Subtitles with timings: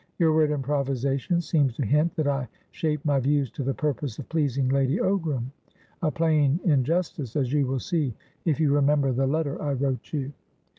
[0.17, 4.27] Your word 'improvisation' seems to hint that I shaped my views to the purpose of
[4.29, 5.45] pleasing Lady Ograma
[6.15, 10.31] plain injustice, as you will see if you remember the letter I wrote you."